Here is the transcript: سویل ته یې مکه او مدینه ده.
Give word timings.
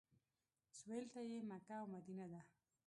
سویل 0.77 1.05
ته 1.13 1.19
یې 1.31 1.39
مکه 1.49 1.75
او 1.81 1.85
مدینه 1.95 2.25
ده. 2.31 2.41